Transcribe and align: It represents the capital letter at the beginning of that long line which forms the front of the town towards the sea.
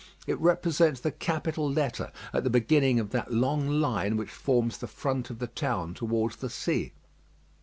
It 0.25 0.39
represents 0.39 0.99
the 0.99 1.11
capital 1.11 1.71
letter 1.71 2.11
at 2.33 2.43
the 2.43 2.49
beginning 2.49 2.99
of 2.99 3.11
that 3.11 3.31
long 3.31 3.67
line 3.67 4.17
which 4.17 4.31
forms 4.31 4.79
the 4.79 4.87
front 4.87 5.29
of 5.29 5.37
the 5.37 5.45
town 5.45 5.93
towards 5.93 6.37
the 6.37 6.49
sea. 6.49 6.93